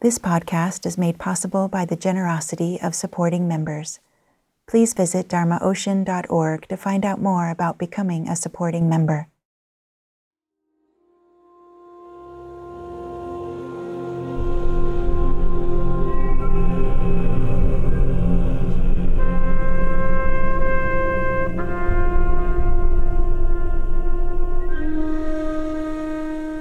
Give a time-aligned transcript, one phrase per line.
[0.00, 3.98] This podcast is made possible by the generosity of supporting members.
[4.68, 9.26] Please visit dharmaocean.org to find out more about becoming a supporting member.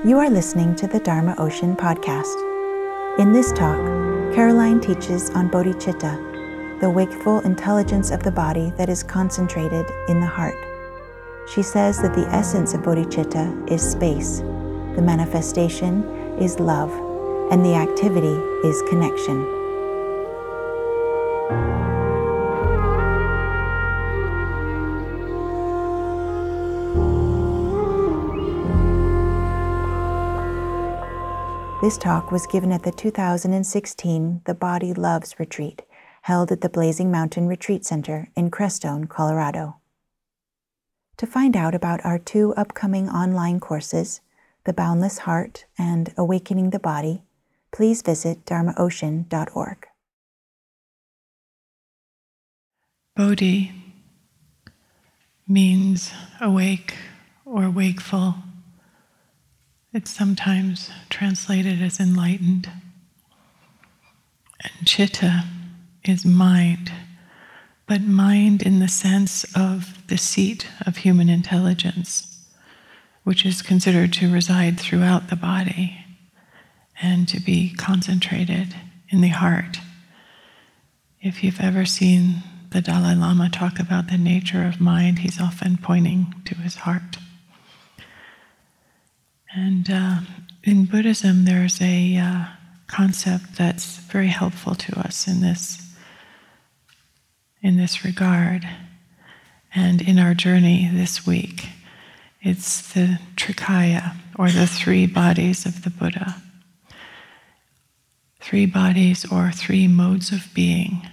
[0.04, 2.57] You are listening to the Dharma Ocean podcast.
[3.20, 3.84] In this talk,
[4.36, 10.28] Caroline teaches on bodhicitta, the wakeful intelligence of the body that is concentrated in the
[10.28, 10.54] heart.
[11.50, 14.42] She says that the essence of bodhicitta is space,
[14.96, 16.04] the manifestation
[16.38, 16.92] is love,
[17.52, 19.57] and the activity is connection.
[31.88, 35.84] This talk was given at the 2016 The Body Loves Retreat,
[36.24, 39.78] held at the Blazing Mountain Retreat Center in Crestone, Colorado.
[41.16, 44.20] To find out about our two upcoming online courses,
[44.66, 47.24] The Boundless Heart and Awakening the Body,
[47.72, 49.88] please visit dharmaocean.org.
[53.16, 53.72] Bodhi
[55.48, 56.96] means awake
[57.46, 58.36] or wakeful
[59.98, 62.70] it's sometimes translated as enlightened.
[64.64, 65.44] And chitta
[66.06, 66.92] is mind,
[67.88, 72.46] but mind in the sense of the seat of human intelligence,
[73.24, 76.06] which is considered to reside throughout the body
[77.02, 78.76] and to be concentrated
[79.10, 79.80] in the heart.
[81.24, 85.76] If you've ever seen the Dalai Lama talk about the nature of mind, he's often
[85.78, 87.18] pointing to his heart.
[89.56, 90.20] And uh,
[90.64, 92.46] in Buddhism, there's a uh,
[92.88, 95.84] concept that's very helpful to us in this
[97.62, 98.68] in this regard.
[99.74, 101.68] And in our journey this week,
[102.42, 106.42] it's the Trikaya, or the three bodies of the Buddha.
[108.40, 111.08] Three bodies or three modes of being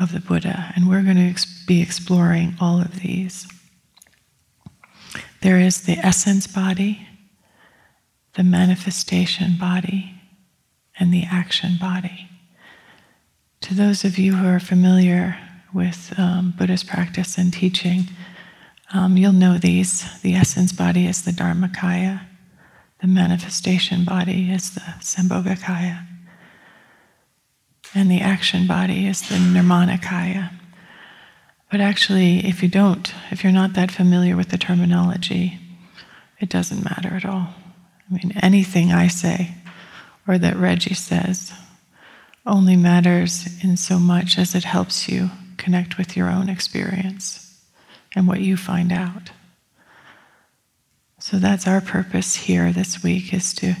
[0.00, 0.72] of the Buddha.
[0.74, 3.46] And we're going to be exploring all of these.
[5.44, 7.06] There is the essence body,
[8.32, 10.14] the manifestation body,
[10.98, 12.30] and the action body.
[13.60, 15.36] To those of you who are familiar
[15.74, 18.08] with um, Buddhist practice and teaching,
[18.94, 20.18] um, you'll know these.
[20.22, 22.22] The essence body is the Dharmakaya,
[23.02, 26.06] the manifestation body is the Sambhogakaya,
[27.94, 30.52] and the action body is the Nirmanakaya.
[31.74, 35.58] But actually, if you don't, if you're not that familiar with the terminology,
[36.38, 37.48] it doesn't matter at all.
[38.08, 39.56] I mean, anything I say
[40.28, 41.52] or that Reggie says
[42.46, 47.60] only matters in so much as it helps you connect with your own experience
[48.14, 49.32] and what you find out.
[51.18, 53.74] So that's our purpose here this week is to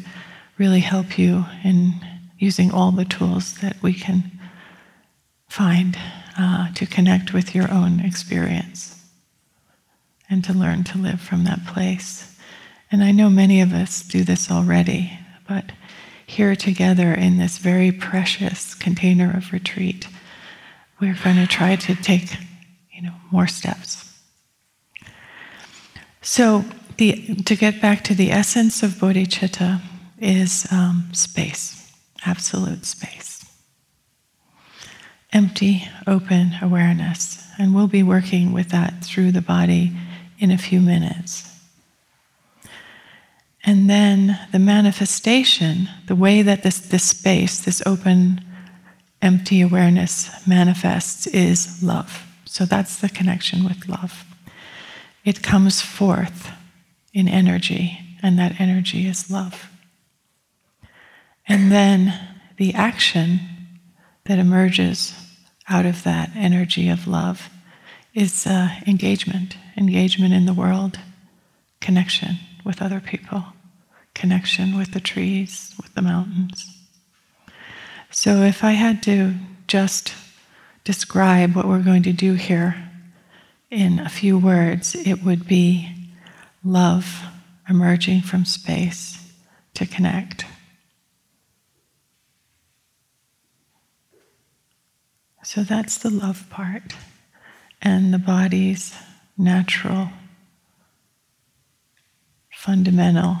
[0.58, 1.94] really help you in
[2.40, 4.32] using all the tools that we can
[5.48, 5.96] find
[6.38, 9.00] uh, to connect with your own experience
[10.28, 12.36] and to learn to live from that place.
[12.90, 15.18] And I know many of us do this already,
[15.48, 15.72] but
[16.26, 20.08] here together in this very precious container of retreat,
[21.00, 22.36] we're going to try to take,
[22.92, 24.10] you know, more steps.
[26.22, 26.64] So,
[26.96, 29.80] the, to get back to the essence of bodhicitta
[30.20, 31.92] is um, space,
[32.24, 33.33] absolute space
[35.34, 37.44] empty, open awareness.
[37.58, 39.92] And we'll be working with that through the body
[40.38, 41.50] in a few minutes.
[43.64, 48.44] And then the manifestation, the way that this, this space, this open,
[49.22, 52.26] empty awareness manifests is love.
[52.44, 54.24] So that's the connection with love.
[55.24, 56.52] It comes forth
[57.14, 59.70] in energy, and that energy is love.
[61.48, 62.12] And then
[62.58, 63.40] the action
[64.24, 65.14] that emerges
[65.68, 67.48] out of that energy of love
[68.14, 70.98] is uh, engagement, engagement in the world,
[71.80, 73.44] connection with other people,
[74.14, 76.70] connection with the trees, with the mountains.
[78.10, 79.34] So, if I had to
[79.66, 80.14] just
[80.84, 82.76] describe what we're going to do here
[83.70, 85.90] in a few words, it would be
[86.62, 87.22] love
[87.68, 89.18] emerging from space
[89.74, 90.44] to connect.
[95.54, 96.94] So that's the love part.
[97.80, 98.92] And the body's
[99.38, 100.08] natural,
[102.50, 103.36] fundamental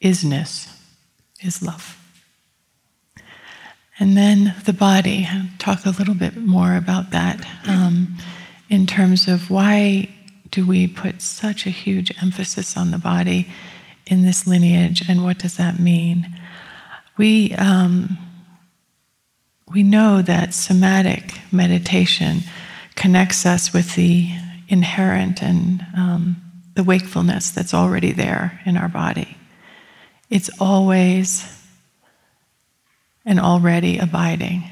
[0.00, 0.72] isness
[1.40, 1.98] is love.
[3.98, 8.16] And then the body, I'll talk a little bit more about that um,
[8.68, 10.08] in terms of why
[10.50, 13.48] do we put such a huge emphasis on the body
[14.06, 16.38] in this lineage and what does that mean?
[17.16, 18.16] We, um,
[19.72, 22.40] we know that somatic meditation
[22.94, 24.30] connects us with the
[24.68, 26.36] inherent and um,
[26.74, 29.36] the wakefulness that's already there in our body.
[30.30, 31.46] It's always
[33.24, 34.64] and already abiding.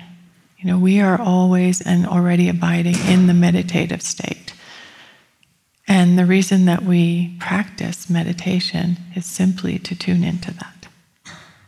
[0.58, 4.52] You know, we are always and already abiding in the meditative state.
[5.88, 10.88] And the reason that we practice meditation is simply to tune into that.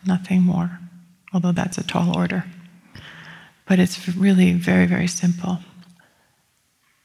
[0.06, 0.78] Nothing more,
[1.32, 2.44] although that's a tall order.
[3.66, 5.60] But it's really very, very simple.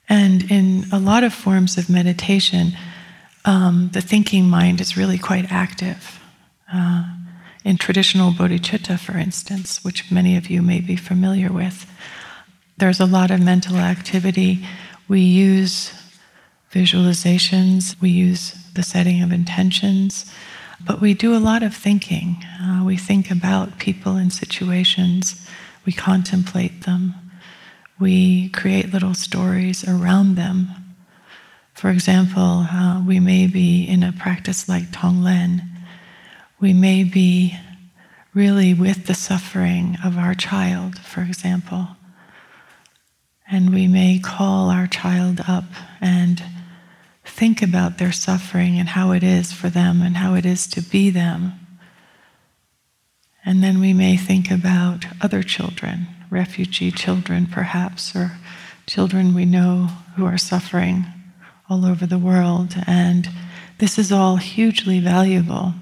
[0.10, 2.74] And in a lot of forms of meditation,
[3.46, 6.20] um, the thinking mind is really quite active.
[6.72, 7.06] Uh,
[7.64, 11.86] in traditional bodhicitta, for instance, which many of you may be familiar with,
[12.78, 14.66] there's a lot of mental activity.
[15.08, 15.92] We use
[16.72, 20.32] visualizations, we use the setting of intentions,
[20.86, 22.44] but we do a lot of thinking.
[22.62, 25.48] Uh, we think about people and situations,
[25.88, 27.16] we contemplate them,
[27.98, 30.68] we create little stories around them.
[31.74, 35.62] For example, uh, we may be in a practice like Tonglen,
[36.60, 37.58] we may be
[38.34, 41.88] really with the suffering of our child, for example.
[43.50, 45.64] And we may call our child up
[46.02, 46.44] and
[47.24, 50.82] think about their suffering and how it is for them and how it is to
[50.82, 51.67] be them.
[53.48, 58.34] And then we may think about other children refugee children, perhaps, or
[58.86, 61.06] children we know who are suffering
[61.70, 62.76] all over the world.
[62.86, 63.30] And
[63.78, 65.74] this is all hugely valuable.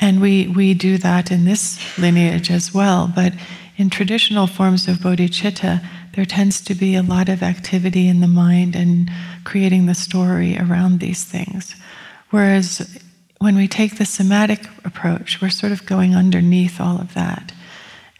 [0.00, 3.08] And we, we do that in this lineage as well.
[3.14, 3.34] But
[3.76, 5.84] in traditional forms of bodhicitta,
[6.14, 9.08] there tends to be a lot of activity in the mind and
[9.44, 11.76] creating the story around these things.
[12.30, 13.00] Whereas
[13.38, 17.52] when we take the somatic approach, we're sort of going underneath all of that.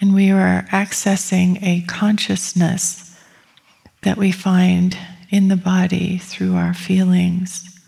[0.01, 3.17] And we are accessing a consciousness
[4.03, 4.97] that we find
[5.29, 7.81] in the body through our feelings,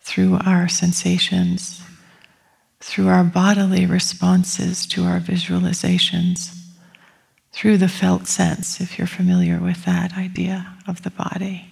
[0.00, 1.82] through our sensations,
[2.80, 6.56] through our bodily responses to our visualizations,
[7.52, 11.68] through the felt sense, if you're familiar with that idea of the body.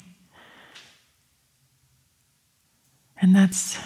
[3.20, 3.78] And that's,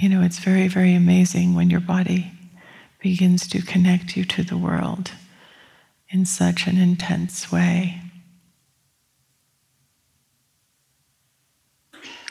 [0.00, 2.32] you know, it's very, very amazing when your body
[3.00, 5.12] begins to connect you to the world
[6.08, 8.00] in such an intense way.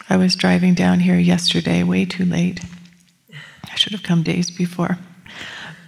[0.09, 2.61] I was driving down here yesterday, way too late.
[3.71, 4.97] I should have come days before.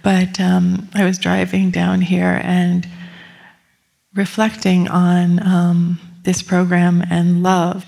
[0.04, 2.88] But um, I was driving down here and
[4.14, 7.84] reflecting on um, this program and love.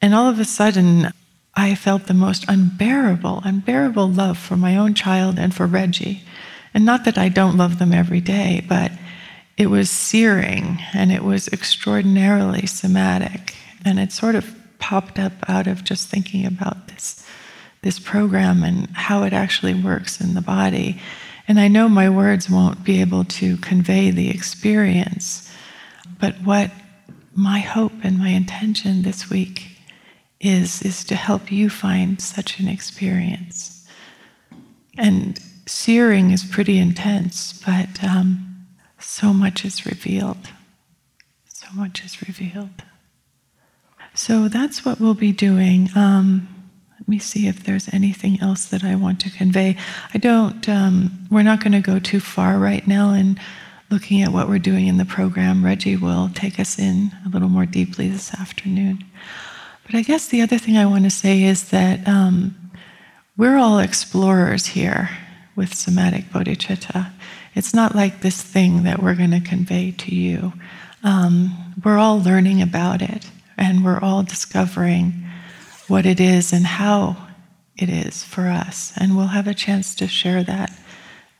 [0.00, 1.12] And all of a sudden,
[1.54, 6.22] I felt the most unbearable, unbearable love for my own child and for Reggie.
[6.72, 8.92] And not that I don't love them every day, but
[9.56, 13.54] it was searing and it was extraordinarily somatic.
[13.84, 17.26] And it sort of popped up out of just thinking about this,
[17.82, 21.00] this program and how it actually works in the body.
[21.48, 25.52] And I know my words won't be able to convey the experience,
[26.20, 26.70] but what
[27.34, 29.79] my hope and my intention this week
[30.40, 33.86] is is to help you find such an experience.
[34.96, 38.66] And searing is pretty intense, but um,
[38.98, 40.48] so much is revealed.
[41.46, 42.82] So much is revealed.
[44.14, 45.88] So that's what we'll be doing.
[45.94, 46.48] Um,
[46.98, 49.76] let me see if there's anything else that I want to convey.
[50.12, 53.38] I don't, um, we're not going to go too far right now in
[53.90, 55.64] looking at what we're doing in the program.
[55.64, 59.04] Reggie will take us in a little more deeply this afternoon.
[59.90, 62.70] But I guess the other thing I want to say is that um,
[63.36, 65.10] we're all explorers here
[65.56, 67.10] with somatic bodhicitta.
[67.56, 70.52] It's not like this thing that we're going to convey to you.
[71.02, 73.28] Um, we're all learning about it,
[73.58, 75.26] and we're all discovering
[75.88, 77.16] what it is and how
[77.76, 78.92] it is for us.
[78.96, 80.70] And we'll have a chance to share that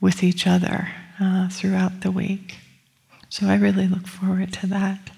[0.01, 0.89] with each other
[1.21, 2.57] uh, throughout the week.
[3.29, 5.09] So I really look forward to that.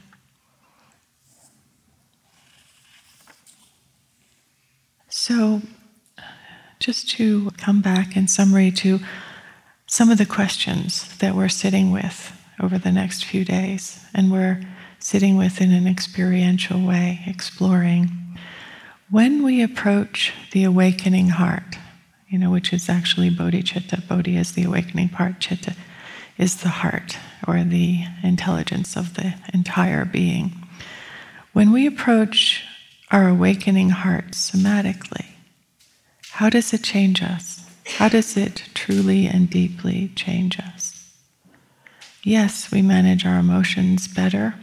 [5.26, 5.62] So,
[6.82, 9.00] just to come back in summary to
[9.88, 14.62] some of the questions that we're sitting with over the next few days, and we're
[15.00, 18.38] sitting with in an experiential way, exploring.
[19.10, 21.78] When we approach the awakening heart,
[22.28, 24.06] you know, which is actually bodhicitta.
[24.06, 25.74] Bodhi is the awakening part, chitta
[26.38, 30.52] is the heart or the intelligence of the entire being.
[31.54, 32.66] When we approach
[33.14, 35.28] our awakening heart somatically,
[36.32, 37.70] how does it change us?
[37.86, 41.12] How does it truly and deeply change us?
[42.24, 44.56] Yes, we manage our emotions better.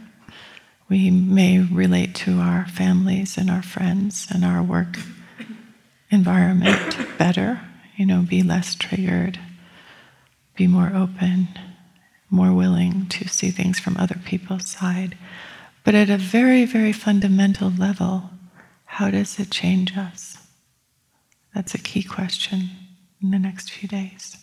[0.89, 4.97] We may relate to our families and our friends and our work
[6.09, 7.61] environment better,
[7.95, 9.39] you know, be less triggered,
[10.57, 11.47] be more open,
[12.29, 15.17] more willing to see things from other people's side.
[15.85, 18.29] But at a very, very fundamental level,
[18.91, 20.37] how does it change us?
[21.55, 22.69] That's a key question
[23.23, 24.35] in the next few days.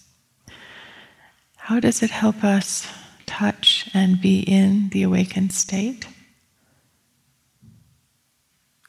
[1.56, 2.88] How does it help us
[3.26, 6.08] touch and be in the awakened state?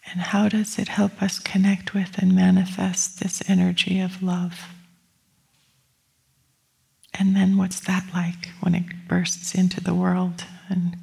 [0.10, 4.62] And how does it help us connect with and manifest this energy of love?
[7.14, 10.96] And then what's that like when it bursts into the world and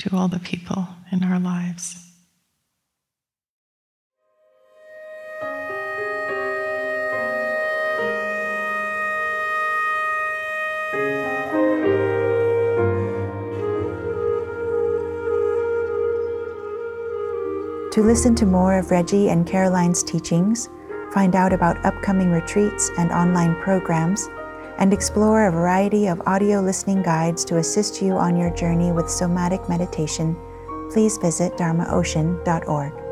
[0.00, 2.05] to all the people in our lives?
[17.96, 20.68] To listen to more of Reggie and Caroline's teachings,
[21.14, 24.28] find out about upcoming retreats and online programs,
[24.76, 29.08] and explore a variety of audio listening guides to assist you on your journey with
[29.08, 30.36] somatic meditation,
[30.92, 33.05] please visit dharmaocean.org.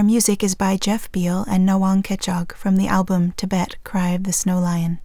[0.00, 4.24] Our music is by Jeff Beal and Nawang Khechog from the album Tibet Cry of
[4.24, 4.98] the Snow Lion.